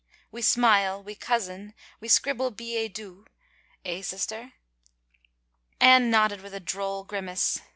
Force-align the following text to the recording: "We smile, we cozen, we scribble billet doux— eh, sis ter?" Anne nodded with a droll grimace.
"We 0.31 0.41
smile, 0.41 1.03
we 1.03 1.13
cozen, 1.13 1.75
we 1.99 2.07
scribble 2.07 2.49
billet 2.49 2.95
doux— 2.95 3.27
eh, 3.85 4.01
sis 4.01 4.25
ter?" 4.25 4.53
Anne 5.79 6.09
nodded 6.09 6.41
with 6.41 6.55
a 6.55 6.59
droll 6.59 7.03
grimace. 7.03 7.59